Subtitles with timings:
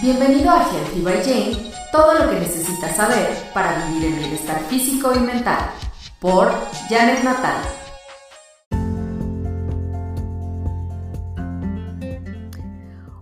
[0.00, 5.10] Bienvenido a Healthy by Jane, todo lo que necesitas saber para vivir en bienestar físico
[5.12, 5.70] y mental,
[6.20, 6.52] por
[6.88, 7.64] Janet Natal.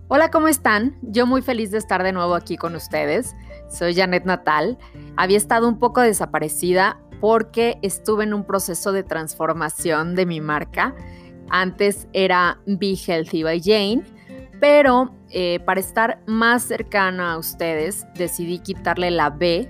[0.07, 0.99] Hola, ¿cómo están?
[1.01, 3.35] Yo muy feliz de estar de nuevo aquí con ustedes.
[3.71, 4.77] Soy Janet Natal.
[5.15, 10.93] Había estado un poco desaparecida porque estuve en un proceso de transformación de mi marca.
[11.49, 14.03] Antes era Be Healthy by Jane,
[14.59, 19.69] pero eh, para estar más cercana a ustedes decidí quitarle la B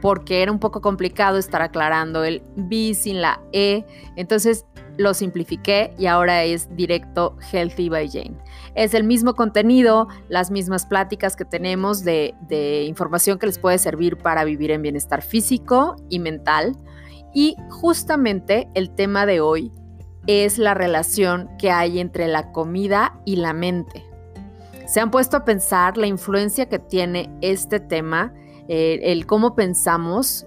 [0.00, 3.84] porque era un poco complicado estar aclarando el B sin la E.
[4.16, 4.66] Entonces
[4.98, 8.36] lo simplifiqué y ahora es directo Healthy by Jane.
[8.74, 13.78] Es el mismo contenido, las mismas pláticas que tenemos de, de información que les puede
[13.78, 16.76] servir para vivir en bienestar físico y mental.
[17.34, 19.72] Y justamente el tema de hoy
[20.26, 24.04] es la relación que hay entre la comida y la mente.
[24.86, 28.32] ¿Se han puesto a pensar la influencia que tiene este tema,
[28.68, 30.46] eh, el cómo pensamos,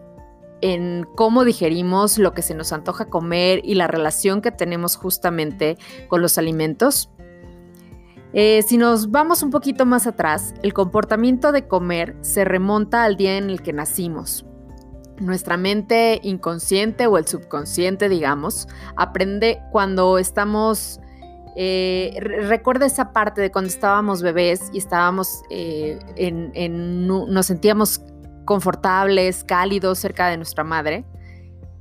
[0.61, 5.77] en cómo digerimos lo que se nos antoja comer y la relación que tenemos justamente
[6.07, 7.09] con los alimentos?
[8.31, 13.17] Eh, si nos vamos un poquito más atrás, el comportamiento de comer se remonta al
[13.17, 14.45] día en el que nacimos.
[15.20, 21.00] Nuestra mente inconsciente o el subconsciente, digamos, aprende cuando estamos...
[21.56, 28.02] Eh, recuerda esa parte de cuando estábamos bebés y estábamos eh, en, nos sentíamos
[28.45, 31.06] confortables, cálidos cerca de nuestra madre.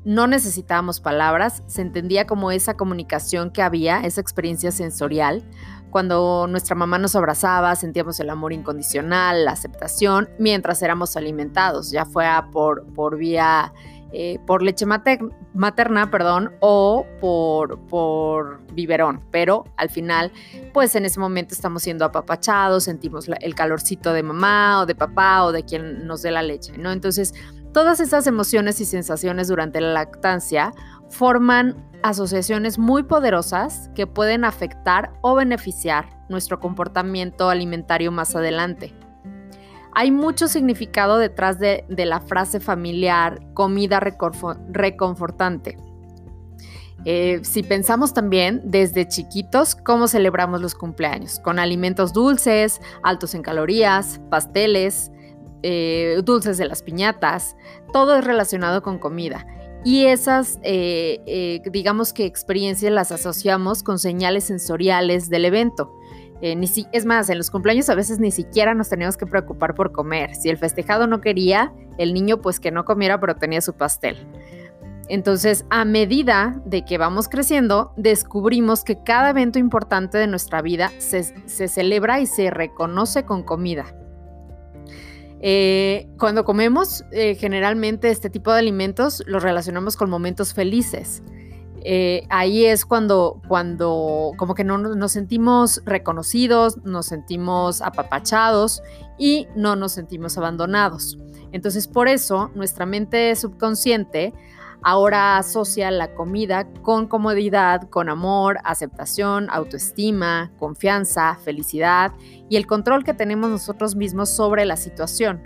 [0.08, 5.44] No necesitábamos palabras, se entendía como esa comunicación que había, esa experiencia sensorial.
[5.90, 12.06] Cuando nuestra mamá nos abrazaba, sentíamos el amor incondicional, la aceptación, mientras éramos alimentados, ya
[12.06, 13.74] fuera por, por vía,
[14.10, 19.22] eh, por leche materna, perdón, o por, por biberón.
[19.30, 20.32] Pero al final,
[20.72, 25.44] pues en ese momento estamos siendo apapachados, sentimos el calorcito de mamá o de papá
[25.44, 26.92] o de quien nos dé la leche, ¿no?
[26.92, 27.34] Entonces,
[27.72, 30.72] todas esas emociones y sensaciones durante la lactancia
[31.10, 38.94] forman asociaciones muy poderosas que pueden afectar o beneficiar nuestro comportamiento alimentario más adelante.
[39.92, 45.76] Hay mucho significado detrás de, la frase familiar comida reconfortante.
[47.04, 53.42] Eh, si pensamos también desde chiquitos cómo celebramos los cumpleaños, con alimentos dulces, altos en
[53.42, 55.10] calorías, pasteles,
[55.62, 57.56] eh, dulces de las piñatas,
[57.92, 59.46] todo es relacionado con comida
[59.84, 65.94] y esas, eh, eh, digamos que experiencias las asociamos con señales sensoriales del evento.
[66.41, 69.74] Ni si, es más, en los cumpleaños a veces ni siquiera nos teníamos que preocupar
[69.74, 70.36] por comer.
[70.36, 74.24] Si el festejado no quería, el niño pues que no comiera, pero tenía su pastel.
[75.08, 80.92] Entonces, a medida de que vamos creciendo, descubrimos que cada evento importante de nuestra vida
[80.98, 81.24] se
[81.66, 83.86] celebra y se reconoce con comida.
[85.41, 91.22] Eh, cuando comemos, eh, generalmente este tipo de alimentos los relacionamos con momentos felices.
[91.84, 98.82] Eh, ahí es cuando, cuando como que no nos sentimos reconocidos, nos sentimos apapachados
[99.16, 101.19] y no nos sentimos abandonados.
[101.53, 104.34] Entonces, por eso, nuestra mente subconsciente
[104.83, 112.12] ahora asocia la comida con comodidad, con amor, aceptación, autoestima, confianza, felicidad
[112.49, 115.43] y el control que tenemos nosotros mismos sobre la situación.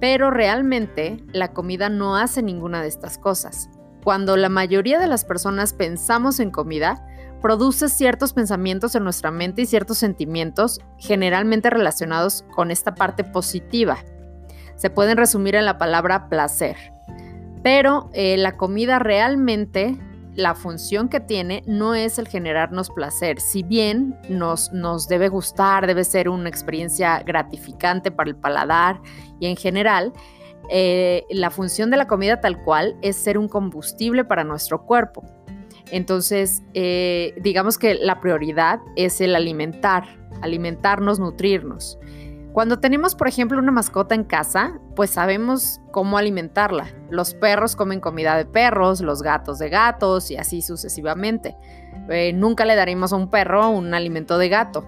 [0.00, 3.68] Pero realmente la comida no hace ninguna de estas cosas.
[4.02, 7.06] Cuando la mayoría de las personas pensamos en comida,
[7.42, 13.98] produce ciertos pensamientos en nuestra mente y ciertos sentimientos generalmente relacionados con esta parte positiva.
[14.76, 16.76] Se pueden resumir en la palabra placer.
[17.62, 19.96] Pero eh, la comida realmente,
[20.34, 23.40] la función que tiene no es el generarnos placer.
[23.40, 29.00] Si bien nos, nos debe gustar, debe ser una experiencia gratificante para el paladar
[29.38, 30.12] y en general,
[30.72, 35.24] eh, la función de la comida tal cual es ser un combustible para nuestro cuerpo.
[35.90, 40.04] Entonces, eh, digamos que la prioridad es el alimentar,
[40.42, 41.98] alimentarnos, nutrirnos.
[42.52, 46.88] Cuando tenemos, por ejemplo, una mascota en casa, pues sabemos cómo alimentarla.
[47.08, 51.56] Los perros comen comida de perros, los gatos de gatos y así sucesivamente.
[52.08, 54.84] Eh, nunca le daremos a un perro un alimento de gato.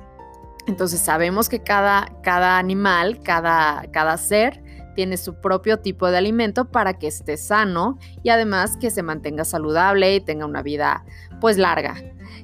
[0.66, 4.61] Entonces sabemos que cada, cada animal, cada, cada ser
[4.94, 9.44] tiene su propio tipo de alimento para que esté sano y además que se mantenga
[9.44, 11.04] saludable y tenga una vida
[11.40, 11.96] pues larga.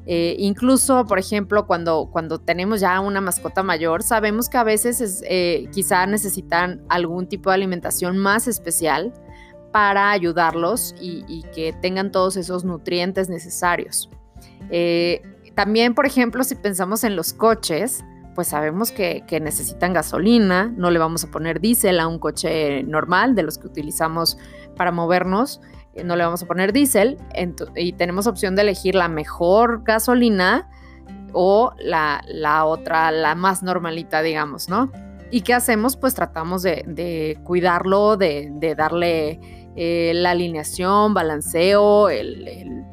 [0.06, 5.23] Eh, incluso, por ejemplo, cuando, cuando tenemos ya una mascota mayor, sabemos que a veces
[5.29, 9.12] eh, quizá necesitan algún tipo de alimentación más especial
[9.73, 14.09] para ayudarlos y, que tengan todos esos nutrientes necesarios.
[14.71, 15.21] Eh,
[15.55, 18.03] también, por ejemplo, si pensamos en los coches,
[18.38, 23.35] pues sabemos que, necesitan gasolina, no le vamos a poner diésel a un coche normal
[23.35, 24.38] de los que utilizamos
[24.76, 25.61] para movernos,
[25.94, 27.19] eh, no le vamos a poner diésel
[27.75, 30.70] y tenemos opción de elegir la mejor gasolina
[31.32, 32.23] o la,
[32.64, 34.93] otra, la más normalita, digamos, ¿no?
[35.32, 35.96] ¿Y qué hacemos?
[35.96, 39.40] Pues tratamos de, cuidarlo, de, darle
[39.75, 42.06] eh, la alineación, balanceo,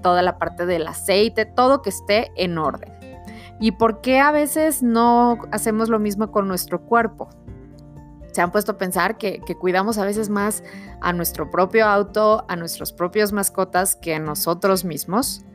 [0.02, 2.95] toda la parte del aceite, todo que esté en orden.
[3.60, 7.30] ¿Y por qué a veces no hacemos lo mismo con nuestro cuerpo?
[8.32, 10.62] Se han puesto a pensar que, cuidamos a veces más
[11.00, 15.46] a nuestro propio auto, a nuestros propios mascotas que a nosotros mismos.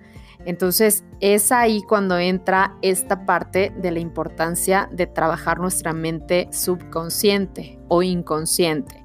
[0.46, 7.78] Entonces es ahí cuando entra esta parte de la importancia de trabajar nuestra mente subconsciente
[7.88, 9.04] o inconsciente.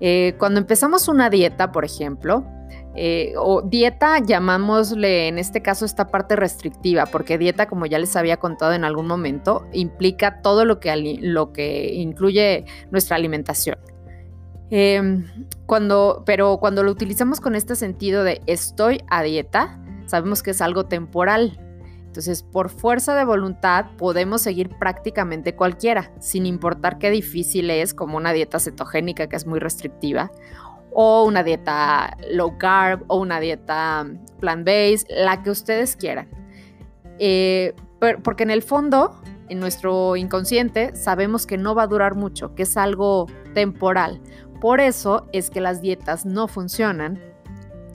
[0.00, 2.44] Eh, cuando empezamos una dieta, por ejemplo,
[2.96, 8.16] eh, o dieta, llamámosle en este caso esta parte restrictiva, porque dieta, como ya les
[8.16, 13.78] había contado en algún momento, implica todo lo que, lo que incluye nuestra alimentación.
[14.70, 15.26] Em,
[15.66, 20.60] cuando, pero cuando lo utilizamos con este sentido de estoy a dieta, sabemos que es
[20.60, 21.58] algo temporal.
[22.06, 28.16] Entonces, por fuerza de voluntad, podemos seguir prácticamente cualquiera, sin importar qué difícil es, como
[28.16, 30.32] una dieta cetogénica que es muy restrictiva,
[30.92, 34.06] o una dieta low carb o una dieta
[34.40, 36.28] plant-based, la que ustedes quieran.
[37.18, 37.74] Eh,
[38.22, 42.62] porque en el fondo, en nuestro inconsciente, sabemos que no va a durar mucho, que
[42.62, 44.20] es algo temporal.
[44.60, 47.20] Por eso es que las dietas no funcionan.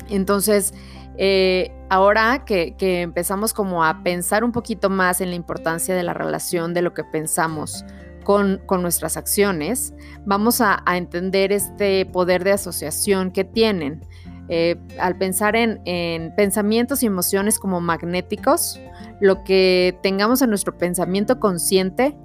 [0.09, 0.73] Entonces,
[1.17, 6.03] eh, ahora que, que, empezamos como a pensar un poquito más en la importancia de
[6.03, 7.85] la relación de lo que pensamos
[8.25, 9.93] con, nuestras acciones,
[10.25, 14.01] vamos a, entender este poder de asociación que tienen.
[14.49, 18.81] Eh, al pensar en, pensamientos y emociones como magnéticos,
[19.21, 22.17] lo que tengamos en nuestro pensamiento consciente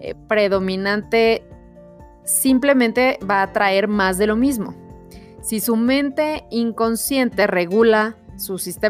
[0.00, 1.44] eh, predominante
[2.24, 4.74] simplemente va a traer más de lo mismo.
[5.42, 8.16] Si su mente inconsciente regula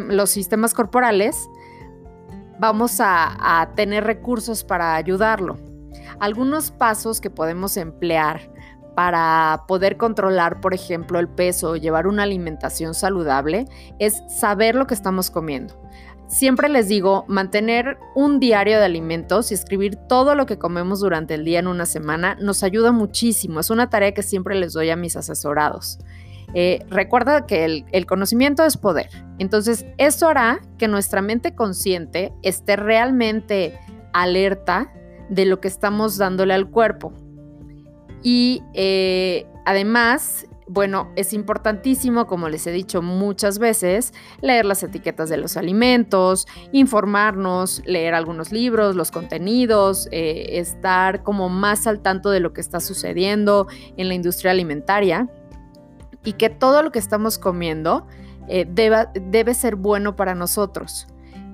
[0.09, 1.49] los sistemas corporales,
[2.59, 5.68] vamos a tener recursos para ayudarlo.
[6.21, 8.51] Algunos pasos que podemos emplear
[8.95, 13.67] para poder controlar, por ejemplo, el peso o llevar una alimentación saludable
[14.01, 15.81] es saber lo que estamos comiendo.
[16.27, 21.35] Siempre les digo, mantener un diario de alimentos y escribir todo lo que comemos durante
[21.35, 23.61] el día en una semana nos ayuda muchísimo.
[23.61, 25.99] Es una tarea que siempre les doy a mis asesorados.
[26.55, 29.11] Eh, recuerda que el, conocimiento es poder.
[29.39, 33.79] Entonces, esto hará que nuestra mente consciente esté realmente
[34.13, 34.93] alerta
[35.29, 37.13] de lo que estamos dándole al cuerpo.
[38.23, 45.29] Y eh, además, bueno, es importantísimo, como les he dicho muchas veces, leer las etiquetas
[45.29, 52.31] de los alimentos, informarnos, leer algunos libros, los contenidos, eh, estar como más al tanto
[52.31, 53.67] de lo que está sucediendo
[53.97, 55.29] en la industria alimentaria
[56.25, 58.07] y que todo lo que estamos comiendo
[58.49, 61.07] eh, debe ser bueno para nosotros.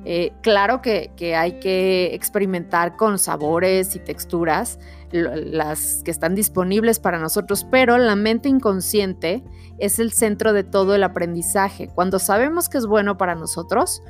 [0.06, 4.78] Eh, claro que, hay que experimentar con sabores y texturas,
[5.12, 9.44] las que están disponibles para nosotros, pero la mente inconsciente
[9.78, 11.88] es el centro de todo el aprendizaje.
[11.88, 14.02] Cuando sabemos que es bueno para nosotros,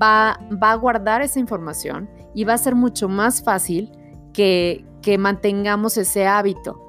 [0.00, 3.90] va, a guardar esa información y va a ser mucho más fácil
[4.32, 4.84] que,
[5.18, 6.80] mantengamos ese hábito.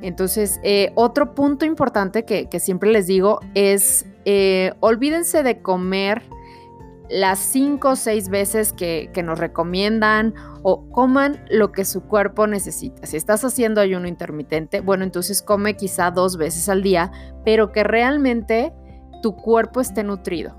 [0.00, 6.22] Entonces, eh, otro punto importante que, siempre les digo es, eh, olvídense de comer
[7.08, 13.06] las cinco o seis veces que, nos recomiendan o coman lo que su cuerpo necesita.
[13.06, 17.12] Si estás haciendo ayuno intermitente, bueno, entonces come quizá dos veces al día,
[17.44, 18.72] pero que realmente
[19.22, 20.56] tu cuerpo esté nutrido.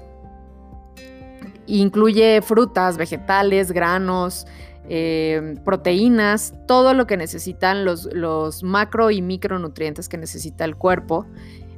[1.65, 4.45] Incluye frutas, vegetales, granos,
[4.87, 11.25] eh, proteínas, todo lo que necesitan los, los, macro y micronutrientes que necesita el cuerpo.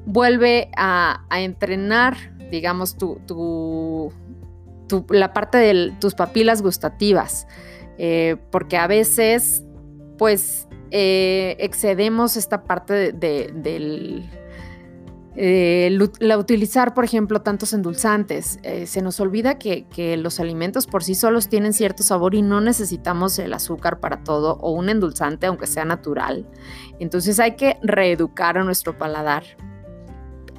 [0.06, 2.18] Vuelve a, entrenar,
[2.52, 4.12] digamos, tu
[5.10, 7.48] la parte de tus papilas gustativas,
[7.98, 9.64] eh, porque a veces,
[10.18, 14.26] pues, eh, excedemos esta parte de.
[15.40, 18.60] Eh, la utilizar, por ejemplo, tantos endulzantes.
[18.86, 22.60] se nos olvida que, que, los alimentos por sí solos tienen cierto sabor y no
[22.60, 26.50] necesitamos el azúcar para todo o un endulzante, aunque sea natural.
[27.00, 29.44] Entonces hay que reeducar a nuestro paladar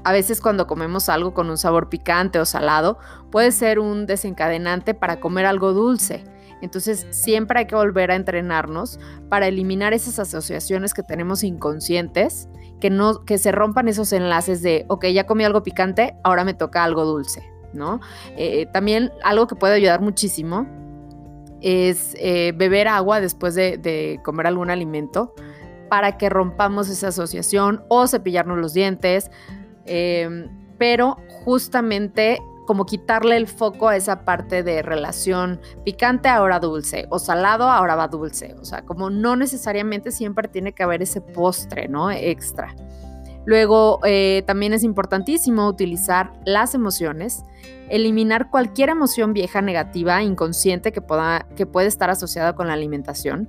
[0.04, 2.98] a veces cuando comemos algo con un sabor picante o salado,
[3.30, 6.24] puede ser un desencadenante para comer algo dulce.
[6.60, 12.48] Entonces siempre hay que volver a entrenarnos para eliminar esas asociaciones que tenemos inconscientes,
[12.80, 16.54] que, no, que se rompan esos enlaces de, ok, ya comí algo picante, ahora me
[16.54, 18.00] toca algo dulce, ¿no?
[18.36, 20.66] Eh, también algo que puede ayudar muchísimo
[21.60, 25.34] es eh, beber agua después de, comer algún alimento
[25.88, 29.30] para que rompamos esa asociación o cepillarnos los dientes,
[29.88, 37.06] em, pero justamente como quitarle el foco a esa parte de relación picante ahora dulce
[37.08, 41.22] o salado ahora va dulce, o sea, como no necesariamente siempre tiene que haber ese
[41.22, 42.10] postre, ¿no?
[42.10, 42.74] Extra.
[43.46, 47.42] Luego, eh, también es importantísimo utilizar las emociones,
[47.88, 53.48] eliminar cualquier emoción vieja negativa, inconsciente que, pueda, que puede estar asociada con la alimentación,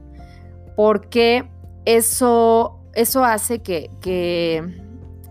[0.78, 1.50] porque
[1.84, 4.64] eso, eso hace que, que,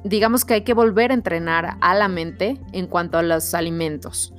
[0.09, 4.35] digamos que hay que volver a entrenar a la mente en cuanto a los alimentos,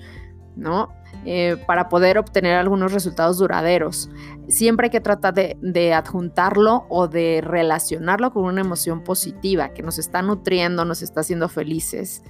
[0.56, 0.90] ¿no?
[1.26, 4.10] Eh, para poder obtener algunos resultados duraderos.
[4.48, 10.00] Siempre hay que tratar de, adjuntarlo o de relacionarlo con una emoción positiva que nos
[10.00, 12.24] está nutriendo, nos está haciendo felices.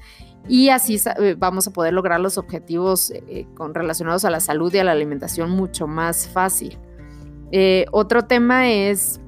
[0.47, 4.79] Y así eh, vamos a poder lograr los objetivos eh, relacionados a la salud y
[4.79, 6.79] a la alimentación mucho más fácil.
[7.91, 9.21] otro tema es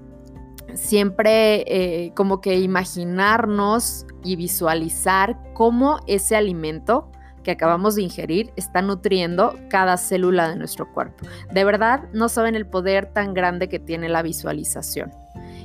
[0.76, 7.12] siempre como que imaginarnos y visualizar cómo ese alimento
[7.44, 11.26] que acabamos de ingerir está nutriendo cada célula de nuestro cuerpo.
[11.52, 15.12] De verdad, no saben el poder tan grande que tiene la visualización.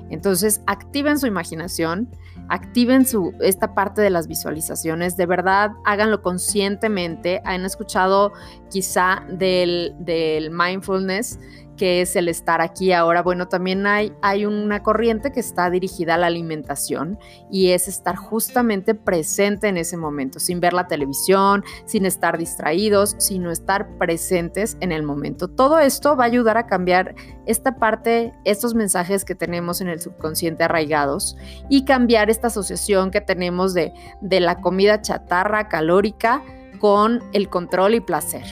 [0.09, 2.09] Entonces, activen su imaginación,
[2.49, 7.43] activen su, esta parte de las visualizaciones, de verdad, háganlo conscientemente.
[7.45, 8.33] Han escuchado
[8.71, 11.41] quizá del, del mindfulness,
[11.77, 13.23] que es el estar aquí ahora.
[13.23, 17.19] Bueno, también hay, hay una corriente que está dirigida a la alimentación
[17.51, 23.17] y es estar justamente presente en ese momento, sin ver la televisión, sin estar distraídos,
[23.19, 25.49] sino estar presentes en el momento.
[25.49, 27.15] Todo esto va a ayudar a cambiar
[27.47, 31.37] esta parte, estos mensajes que tenemos en el subconsciente arraigados
[31.69, 36.43] y cambiar esta asociación que tenemos de, de la comida chatarra calórica
[36.79, 38.45] con el control y placer.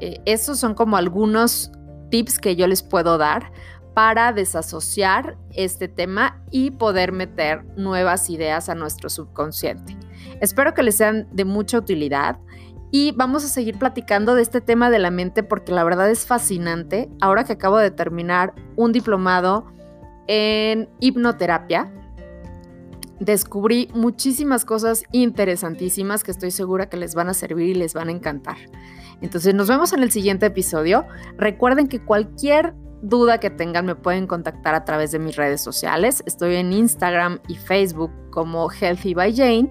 [0.00, 1.72] Eh, esos son como algunos
[2.10, 3.52] tips que yo les puedo dar
[3.94, 9.96] para desasociar este tema y poder meter nuevas ideas a nuestro subconsciente.
[10.40, 12.38] Espero que les sean de mucha utilidad
[12.90, 16.26] y vamos a seguir platicando de este tema de la mente porque la verdad es
[16.26, 17.08] fascinante.
[17.20, 19.66] Ahora que acabo de terminar un diplomado
[20.26, 21.92] en hipnoterapia,
[23.18, 28.08] descubrí muchísimas cosas interesantísimas que estoy segura que les van a servir y les van
[28.08, 28.56] a encantar.
[29.20, 31.06] Entonces nos vemos en el siguiente episodio.
[31.38, 36.22] Recuerden que cualquier duda que tengan me pueden contactar a través de mis redes sociales.
[36.26, 39.70] Estoy en Instagram y Facebook como Healthy by Jane.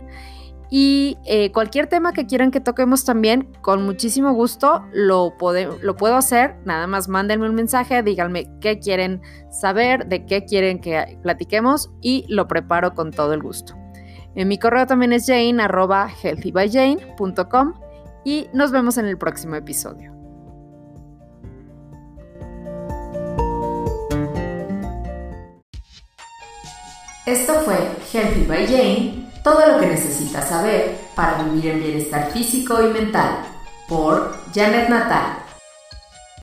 [0.71, 5.35] Y eh, cualquier tema que quieran que toquemos también, con muchísimo gusto lo,
[5.81, 6.55] lo puedo hacer.
[6.65, 9.21] Nada más mándenme un mensaje, díganme qué quieren
[9.51, 13.75] saber, de qué quieren que platiquemos y lo preparo con todo el gusto.
[14.33, 17.84] En mi correo también es jane healthybyjane.com
[18.25, 20.13] y nos vemos en el próximo episodio.
[27.25, 27.77] Esto fue
[28.11, 33.37] Healthy by Jane, todo lo que necesitas saber para vivir en bienestar físico y mental,
[33.87, 35.44] por Janet Natal.